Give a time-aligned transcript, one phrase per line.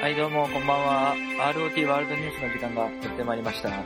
[0.00, 1.16] はい、どうも、こんばんは。
[1.52, 3.82] ROT ワールドニュースの時間がやってまいりました。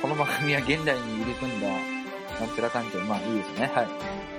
[0.00, 3.70] この番組は現代に入り組んだ、なんちゃらかんちゃら、まあいいですね。
[3.74, 3.88] はい。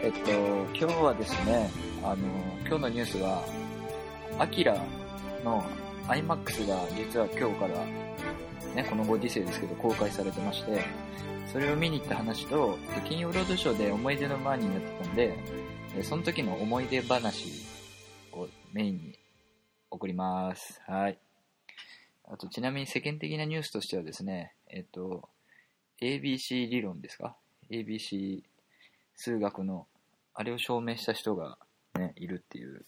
[0.02, 0.32] えっと、
[0.76, 1.70] 今日はですね、
[2.02, 2.16] あの、
[2.68, 3.44] 今日のニュースは、
[4.40, 4.76] アキラ
[5.44, 5.64] の
[6.08, 7.86] IMAX が実は今日から、
[8.74, 10.82] ね、このご時世ですけど公開されてまして、
[11.54, 17.64] それを見に行った話と、金曜ロードショーで思い出のマーニーになってたんで、その時の思い出話
[18.32, 19.17] をメインに
[19.90, 20.82] 送ります。
[20.86, 21.18] はい。
[22.26, 25.30] あと、ちなみに世間的なニュースとしてはですね、えっと、
[26.02, 27.36] ABC 理論ですか
[27.70, 28.44] ?ABC
[29.16, 29.88] 数学の、
[30.34, 31.58] あれを証明した人が
[31.96, 32.86] ね、いるっていう。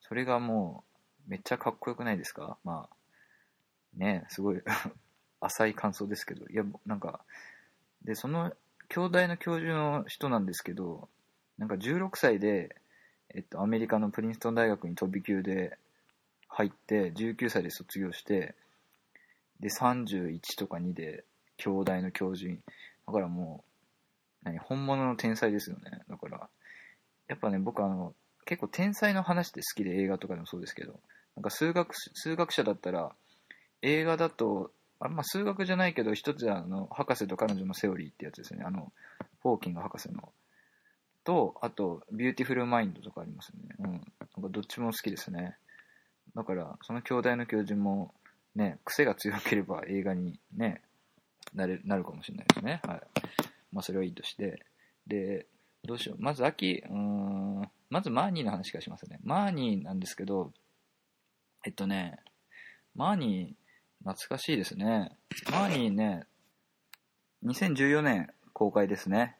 [0.00, 0.84] それがも
[1.26, 2.58] う、めっちゃかっこよくないですか？
[2.64, 2.96] まあ、
[3.96, 4.60] ね、すごい
[5.40, 7.24] 浅い感想ですけど、いや、なんか、
[8.02, 8.52] で、その、
[8.88, 11.08] 兄弟の教授の人なんですけど、
[11.58, 12.76] なんか16歳で、
[13.30, 15.78] えっと、アメリカのプリンストン大学に飛び級で
[16.54, 18.54] 入って、19歳で卒業して、
[19.58, 21.24] で、31とか2で、
[21.56, 22.58] 兄弟の教授に。
[23.06, 23.64] だからも
[24.42, 26.02] う、何、本物の天才ですよね。
[26.08, 26.48] だから、
[27.28, 31.00] やっぱね、僕あの、結構天才の話って好きで映画とかでもそうですけど、
[31.36, 33.10] なんか数学、数学者だったら、
[33.82, 38.62] 映画だと、あまあ、数学じゃないけど、一つあの、博士と彼女のセオリーってやつですね。
[38.64, 38.92] あの、
[39.40, 40.32] ホーキング博士の。
[41.24, 43.74] と、あと、ビューティフルマインドとかありますよね。
[43.78, 43.92] うん。
[43.92, 44.08] なんか
[44.50, 45.56] どっちも好きですね。
[46.34, 48.12] だから、その兄弟の教授も、
[48.54, 50.82] ね、癖が強ければ映画にね、
[51.54, 52.80] なれなるかもしれないですね。
[52.84, 53.00] はい。
[53.72, 54.64] まあ、それはいいとして。
[55.06, 55.46] で、
[55.84, 56.22] どうしよう。
[56.22, 59.18] まず、秋、うーん、まずマーニーの話からしますね。
[59.22, 60.52] マーニーなんですけど、
[61.64, 62.18] えっとね、
[62.94, 65.12] マーニー、懐かしいですね。
[65.50, 66.24] マーニーね、
[67.44, 69.36] 2014年公開ですね。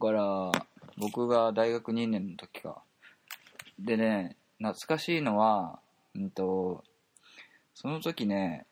[0.00, 0.52] だから、
[0.96, 2.82] 僕が大学2年の時か。
[3.78, 5.80] でね、懐かしいのは、
[6.14, 6.84] うんと、
[7.74, 8.66] その時ね、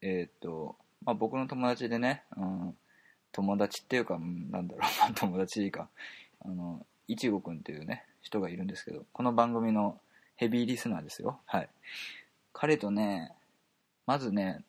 [0.00, 2.76] えーと、まあ、僕の友達でね、うん、
[3.32, 5.88] 友達っていうか、なんだろう、 友達か、
[6.40, 10.00] あの、いちごくんっていうね、人がいるんですけど、この番組の
[10.36, 11.40] ヘビーリスナーですよ。
[11.46, 11.68] はい。
[12.52, 13.32] 彼とね、
[14.06, 14.64] まずね、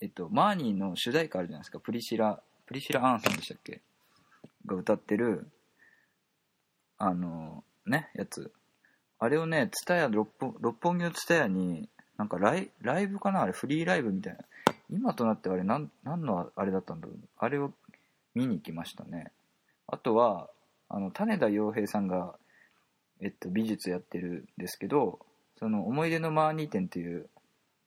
[0.00, 3.80] えっと、マーニーの主題歌あるじゃないですか、プリシラ、プリシラ・アンさんでしたっけ？
[4.66, 5.50] が歌ってる、
[6.98, 8.52] あの、ね、やつ。
[9.18, 11.88] あれをね、ツタヤ、六本木のツタヤに、
[12.18, 13.42] なんかライライブかな？
[13.42, 14.40] あれ、フリーライブみたいな。
[14.88, 17.16] 今となってあれ、なん、なんのあれだったんだろう？
[17.38, 17.72] あれを
[18.34, 19.32] 見に行きましたね。
[19.86, 20.48] あとは、
[20.88, 22.34] あの、種田洋平さんが、
[23.20, 25.18] えっと、美術やってるんですけど、
[25.58, 27.28] その、思い出のマーニー展っていう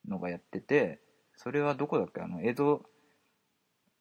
[0.07, 0.99] のがやってて、
[1.35, 2.21] それはどこだっけ？
[2.21, 2.83] あの、江戸、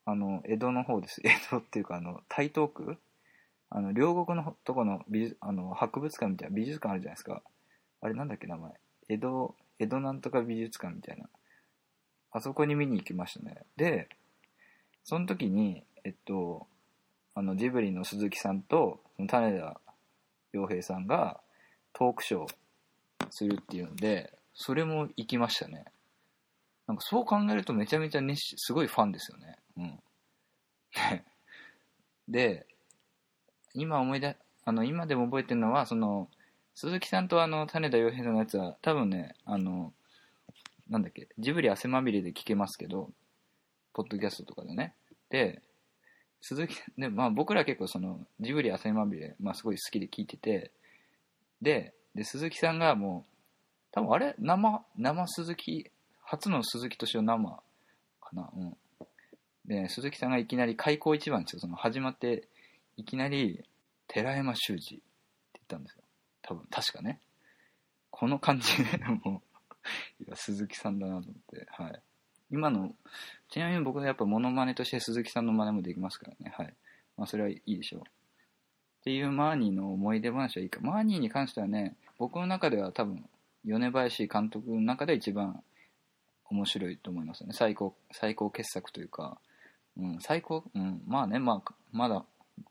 [0.07, 1.21] あの、江戸の方です。
[1.25, 2.99] 江戸っていうか、あの、台東区
[3.71, 7.43] あの、両国のとこの美術、あの、博物館みたいな美術館あるじゃないですか。
[8.01, 8.73] あれなんだっけ名前。
[9.09, 11.29] 江戸、江戸なんとか美術館みたいな。
[12.31, 13.63] あそこに見に行きましたね。
[13.77, 14.09] で、
[15.05, 16.67] その時に、えっと、
[17.35, 19.81] あの、ジブリの鈴木さんと、その種田
[20.53, 21.41] 洋平さんが
[21.93, 22.55] トークショー
[23.31, 25.85] するっていうので、それも行きましたね。
[26.87, 29.57] なんかそう考えるとめちゃめちゃ熱心、すごいファンですよね。
[29.77, 30.01] うん。
[32.29, 32.67] で、
[33.81, 36.29] 今思い出、あの、今でも覚えてるのは、その、
[36.75, 39.93] 鈴木さんとあの、種田洋平さんのやつは、多分ね、あの、
[40.89, 43.11] なんだっけ、ジブリ汗まみれで聞けますけど、
[43.93, 44.95] ポッドキャストとかでね。
[45.31, 45.61] で、
[46.41, 50.71] 鈴木、で、まあ僕ら結構その、ジブリ汗まみれ、まあすごい好きで聞いてて、
[51.61, 53.33] で、で、鈴木さんがもう、
[53.91, 55.91] 多分あれ生、生鈴木、
[56.23, 57.63] 初の鈴木敏夫生
[58.21, 58.51] かな？
[58.57, 58.77] うん。
[59.67, 61.61] で、鈴木さんがいきなり開口一番ですよ。
[61.61, 62.49] その始まって、
[62.99, 63.65] いきなり、
[64.09, 65.03] 寺山修司って
[65.55, 66.03] 言ったんですよ。
[66.43, 67.21] 多分、確かね。
[68.11, 69.41] この感じで、も
[70.21, 72.03] う、いや、鈴木さんだなと思って、はい。
[72.51, 72.93] 今の、
[73.51, 76.75] ちなみに僕はやっぱモノマネとして鈴木さんの真似もできますからね、はい。
[77.17, 78.01] まあ、それはいいでしょう。
[78.01, 78.05] っ
[79.05, 80.81] ていうマーニーの思い出話はいいか。
[80.81, 83.25] マーニーに関してはね、僕の中では多分、
[83.65, 85.63] 米林監督の中で一番
[86.47, 87.51] 面白いと思いますね。
[87.53, 89.39] 最高、最高傑作というか、
[89.97, 92.25] うん、最高、うん、まあね、まあ、まだ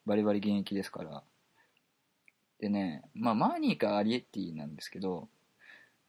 [0.05, 1.23] バリバリ現役ですから。
[2.59, 5.27] でね、まあ、マーニーかアリエッティなんですけど、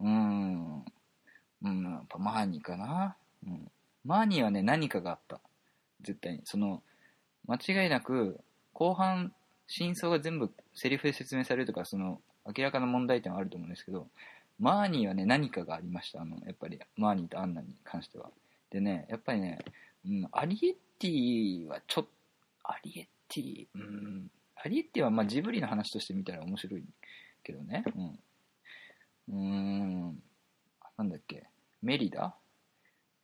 [0.01, 0.85] うーん、
[1.63, 3.17] うん、やっぱマーニーかな。
[3.47, 3.71] うん。
[4.05, 5.41] マーニーはね、何かがあった。
[6.01, 6.41] 絶対に。
[6.45, 6.83] その、
[7.47, 8.41] 間違いなく、
[8.73, 9.33] 後半、
[9.67, 14.09] 真相が全部セリフで説明されるとか、その、明らかな問題点はあると思うんですけど、
[14.59, 16.23] マーニーはね、何かがありました。
[16.23, 18.31] あの、やっぱり、マーニーとアンナに関しては。
[18.71, 19.59] でね、やっぱりね、
[20.07, 22.11] うん、アリエッティはちょっと、
[22.69, 26.85] アリエッティ、うん、アリエッティはまあジブリの話として見たら面白い
[27.43, 28.19] けどね、うん。
[29.31, 29.35] うー
[30.13, 30.23] ん、
[30.97, 31.49] なんだっけ、
[31.83, 32.35] メリダ？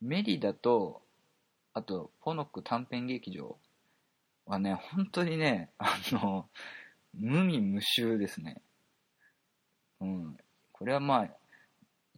[0.01, 1.01] メリダと、
[1.73, 3.57] あと、ポノック短編劇場
[4.45, 6.49] はね、本当にね、あの、
[7.13, 8.61] 無味無臭ですね。
[10.01, 10.37] うん。
[10.71, 11.25] これはまあ、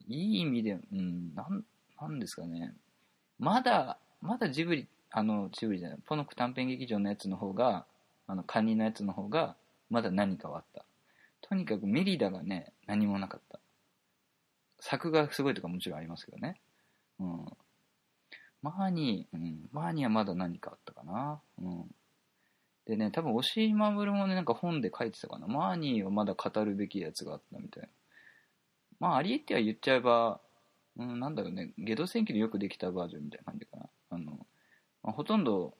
[0.07, 1.63] いい意味で、うん、なん、
[1.99, 2.73] なんですかね。
[3.39, 7.85] まだ、まだジブリ、あの、ジブリじゃない、ポノク短編劇場のやつの方が、
[8.27, 9.55] あの、カニのやつの方が、
[9.89, 10.85] まだ何かはあった。
[11.41, 13.59] とにかくメリダがね、何もなかった。
[14.79, 16.59] 作がすごいとかもちろんありますけどね。
[17.19, 17.45] うん。
[18.61, 21.41] マーニー、うん、マーニーはまだ何かあったかな。
[21.61, 21.95] うん。
[22.85, 25.47] でね、多分、押井守もね、なんか本で書いてたかな。
[25.47, 27.89] マーニーはまだ語るべきやつがあったみたいな。
[28.99, 30.39] まあ、ありえっては言っちゃえば、
[30.97, 33.86] うん、なんだろうね、ゲド戦記でよくできたバージョンみたいな感じかな。
[35.07, 35.73] まあ、ほとんど、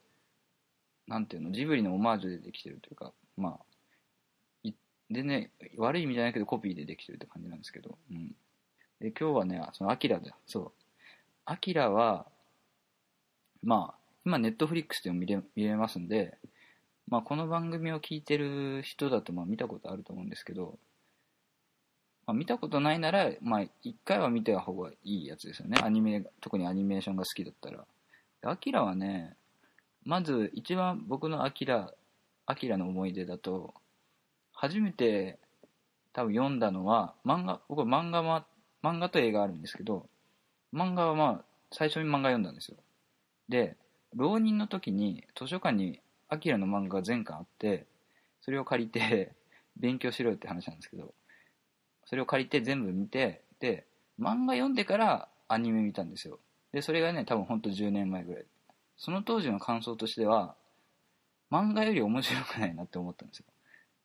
[1.05, 4.71] なんていうの、ジブリのオマージュでできてるというか、まあ、
[5.11, 8.29] でね、悪い意味じゃないけどコピーでできてるって感じなんですけど、うん。
[9.01, 10.33] で、今日はね、そのアキラだ。
[10.45, 10.71] そう。
[11.43, 12.25] アキラは、
[13.63, 16.37] まあ、今ネットフリックスでも見れ見れますんで、
[17.09, 20.77] まあこの番組を聞いてる人だとまあ見たことあると思うんですけど、
[22.25, 25.77] まあ、見たことないなら、まあ一回は見てた方がいいやつですよね。
[25.83, 27.85] アニメ、特にアニメーションが好きだったら。
[28.43, 29.35] アキラはね、
[30.03, 31.93] まず一番僕のアキラ、
[32.45, 33.73] アキラの思い出だと、
[34.53, 35.39] 初めて
[36.17, 38.47] 多分読んだのは、漫画、僕は漫画は、
[38.81, 40.09] 漫画と映画あるんですけど、
[40.73, 42.77] 漫画はまあ、最初に漫画読んだんですよ。
[43.49, 43.75] で、
[44.15, 47.85] 浪人の時に図書館にアキラの漫画が全巻あって、
[48.41, 49.33] それを借りて
[49.77, 51.13] 勉強しろよって話なんですけど、
[52.05, 53.85] それを借りて全部見て、で、
[54.19, 56.39] 漫画読んでからアニメ見たんですよ。
[56.77, 58.45] で、それがね、多分ほんと10年前ぐらい。
[58.97, 60.55] その当時の感想としては、
[61.51, 63.45] 漫画より面白くないなって思ったんですよ。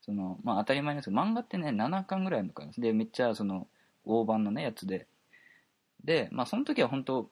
[0.01, 2.73] その、まあ当たり前ですけど、漫画ってね、7巻ぐらいのかな。
[2.77, 3.67] で、めっちゃその、
[4.05, 5.07] 大判のね、やつで。
[6.03, 7.29] で、まあその時は本当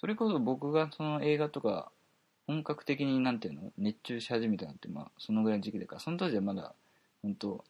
[0.00, 1.90] それこそ僕がその映画とか
[2.46, 6.72] 本格的になんていうの熱中し始めたのってまあそのぐらいの時期だからその当時はまだ
[7.20, 7.64] 本当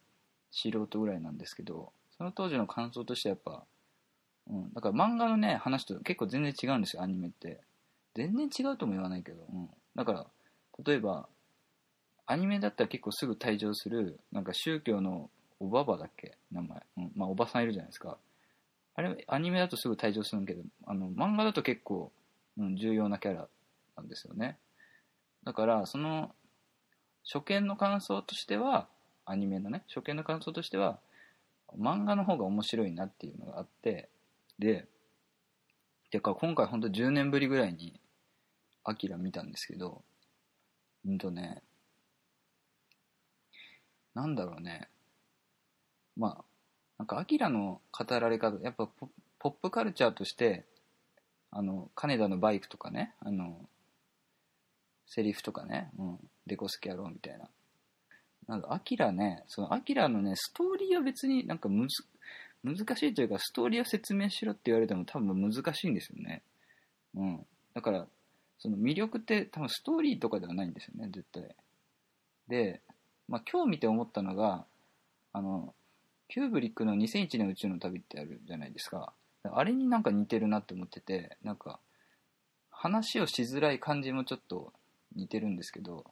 [0.51, 3.65] 素人ぐらいなんですけどその当時の感想としてはやっぱ、
[4.49, 7.61] うん、だから漫画のね話と結構全然違うんですよアニメって。
[8.15, 10.27] 全然違うとも言わないけど、うん、だから
[10.85, 11.29] 例えば
[12.27, 15.31] アニメだったら結構すぐ退場するなんか宗教の
[15.61, 16.37] おばばだっけ？
[16.51, 18.17] 名前、うん、まあおばさんいるじゃないですか。
[18.95, 22.11] あれアニメだとすぐ退場するんけどあの漫画だと結構
[22.61, 23.47] うん、重要なキャラ
[23.97, 24.59] なんですよね。
[25.45, 26.35] だからその
[27.25, 28.89] 初見の感想としては
[29.25, 30.99] アニメのね初見の感想としては
[31.79, 34.09] 漫画の方が面白いなっていうのがあって
[34.59, 34.87] で
[36.11, 38.01] てか今回ほんと10年ぶりぐらいに
[38.85, 40.03] アキラ見たんですけど
[41.07, 41.63] うんとね
[44.15, 44.89] なんだろうね
[46.17, 46.45] まあ
[46.99, 48.89] なんかアキラの語られ方やっぱ
[49.39, 50.65] ポップカルチャーとして
[51.51, 53.59] あの、金田のバイクとかね、あの、
[55.07, 57.49] セリフとかね、うん、デコスキャローみたいな。
[58.47, 62.05] なんか、アキラね、そのアキラのね、ストーリーは別になんかむず、
[62.65, 66.43] 難しいというか、ストーリーを説明しろって言われても多分難しいんですよね。
[67.15, 67.47] うん。
[67.75, 68.07] だから、
[68.59, 71.55] その魅力って多分ストーリーとかではないんですよね、絶対。
[72.49, 72.81] で、
[73.29, 74.65] まあ今日見て思ったのが、
[75.33, 75.75] あの、
[76.29, 79.13] キューブリックの2001年宇宙の旅ってあるじゃないですか。
[79.45, 81.79] あれになんか似てるなって思っててなんか
[82.71, 84.73] 話をしづらい感じもちょっと
[85.15, 86.05] 似てるんですけど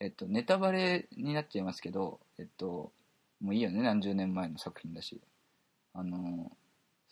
[0.00, 2.92] えっとネタバレになっちゃいますけどえっと
[3.40, 5.20] もういいよね何十年前の作品だし
[5.94, 6.52] あの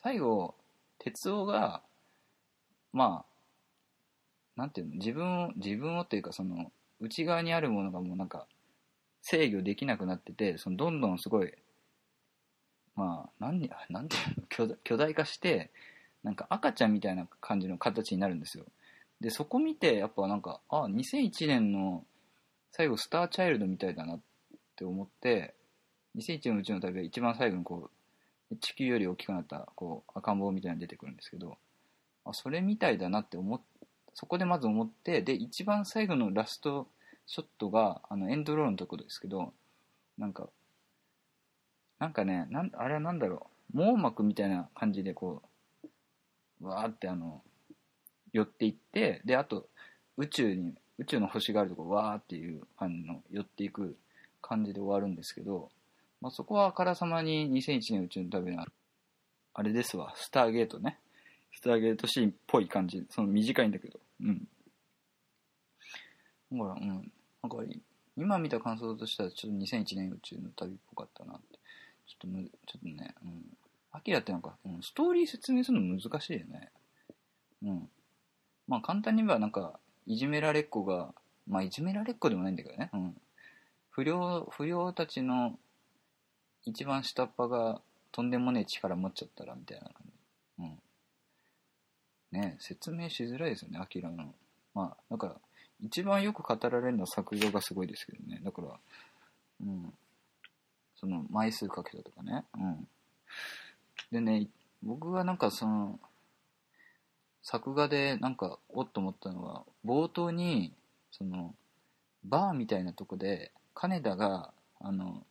[0.02, 0.54] 最後
[0.98, 1.82] 哲夫が
[2.92, 8.46] まあなんていうの自分を自分をっていうかその内側にあるものがもうなんか
[9.22, 11.52] 制御できなくなっててそのどんどんすごい
[13.00, 14.18] まあ、なんなんてい
[14.58, 15.70] うの巨大化して、
[16.22, 18.64] なんか赤ちゃんみたいな感じの形になるんですよ。
[19.22, 22.04] で、そこ見て、やっぱなんか、あ、2001年の
[22.72, 24.20] 最後、スターチャイルドみたいだなっ
[24.76, 25.54] て思って、
[26.16, 27.90] 2001年のうちの旅は一番最後にこう、
[28.56, 31.58] 地球より大きくなった、こう、赤ん坊みたいなの出てくるんですけど、
[32.24, 33.60] あ、それみたいだなって思っ、
[34.14, 36.88] そこでまず思って、で、一番最後のラスト
[37.26, 39.52] ショットが、あの、エンドロールのところですけど、
[40.18, 40.48] なんか、
[41.98, 45.42] なんかね、なんあれはなんだろう、網膜みたいな感じでこ
[46.60, 47.42] う、わーってあの、
[48.32, 49.68] 寄っていって、で、あと、
[50.16, 53.96] 宇宙に、宇宙の星があるとこ、わーっていう感じの寄っていく
[54.42, 55.70] 感じで終わるんですけど、
[56.20, 58.64] まあ、そこはあからさまに2001年宇宙の旅の
[59.54, 60.98] あれですわ、スターゲートね。
[61.52, 63.04] スターゲートシーンっぽい感じ。
[63.10, 63.98] その短いんだけど。
[64.22, 64.48] うん。
[66.56, 67.12] ほら、うん。
[67.42, 67.58] なんか、
[68.16, 71.58] 今見た感想としては、ちょっと2001年宇宙の旅っぽかったなって。
[72.06, 73.56] ちょっとむ、ちょっとね、うん。
[73.92, 76.70] アアキラってなんか、うんストーリー説明するの難しいよね。
[77.62, 77.88] うん。
[78.68, 81.12] まあ簡単に言えばなんか、いじめられっ子が、
[81.48, 82.90] まあいじめられっ子でもないんだけどね。
[82.92, 83.16] うん。
[83.90, 85.58] 不良、不良たちの
[86.64, 87.80] 一番下っ端が
[88.12, 90.12] とんでもねえ力持っちゃったらみたいな感じ。
[90.60, 92.40] うん。
[92.40, 94.34] ね説明しづらいですよね、アキラの。
[94.74, 95.36] まあ、だから、
[95.82, 98.40] 一番よく語られるのは作画がすごいですけどね。
[98.44, 98.68] だから、
[99.62, 99.92] うん。
[100.96, 102.44] その、枚数かけたとかね。
[102.56, 102.88] うん。
[104.12, 104.46] でね、
[104.82, 105.98] 僕はなんかその、
[107.42, 110.72] 作画でなんか、おっと思ったのは、冒頭に、
[111.10, 111.54] その、
[112.24, 115.24] バーみたいなとこで、金田が、あの、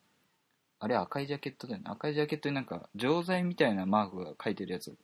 [0.79, 1.86] あれ赤いジャケットだよね。
[1.88, 4.95] 赤いジャケットになんか、錠剤みたいなマークが書いてるやつ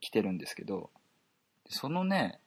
[0.00, 0.90] 着てるんですけど、
[1.68, 2.40] そのね、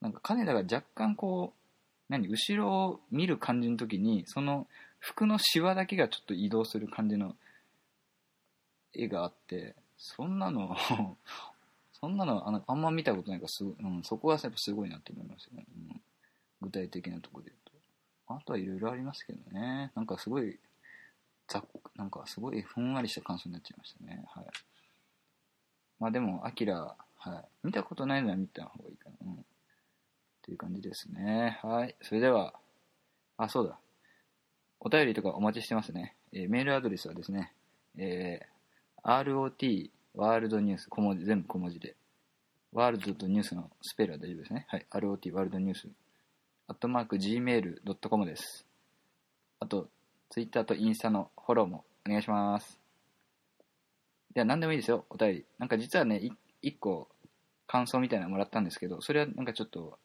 [0.00, 4.66] なんか金田が若干こう、何、後ろを見る感じの時に、その
[4.98, 7.34] 服のシワだけがちょっと移動する感じの
[8.92, 10.76] 絵があって、そんなの、
[11.92, 15.64] そんなのああんま見たことないからすご、うん、そこがやっぱすごいなって思いますよね。
[15.74, 16.00] うん、
[16.60, 18.34] 具体的なところで言うと。
[18.34, 19.90] あとはいろいろありますけどね。
[19.94, 20.58] なんかすごい、
[21.48, 21.62] ざ
[21.96, 24.24] なんかすごいふんわりした感想になっちゃいましたね。
[24.34, 24.44] はい。
[26.00, 27.66] まあでも、アキラ、はい。
[27.66, 29.16] 見たことないのは見た方がいいかな。
[29.26, 29.32] うん。
[29.34, 29.36] っ
[30.42, 31.58] ていう感じですね。
[31.62, 31.96] はい。
[32.02, 32.54] それでは、
[33.36, 33.78] あ、そうだ。
[34.80, 36.16] お便りとかお待ちしてますね。
[36.32, 37.52] えーメールアドレスはですね、
[37.96, 41.96] えー、ROT ワールドニュース、小文字、全部小文字で。
[42.72, 44.66] ワールドとニュースのスペルは大丈夫ですね。
[44.68, 44.86] はい。
[44.90, 45.88] ROT ワールドニュース。
[46.66, 48.66] アットマーク Gmail.com です。
[49.60, 49.88] あと、
[50.34, 52.80] ツイッターとインスタのフォローもお願いします。
[54.34, 55.46] では、何でもいいですよ、お便り。
[55.60, 56.28] なんか実はね、
[56.60, 57.08] 一個
[57.68, 59.96] 感想みたいなのもらったんですけど、それはなんかちょっと、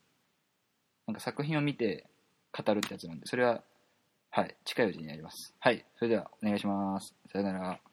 [1.08, 2.06] なんか作品を見て
[2.56, 3.64] 語るってやつなんで、それは、
[4.30, 5.56] はい、近いうちにやります。
[5.58, 7.16] はい、それではお願いします。
[7.32, 7.89] さよなら。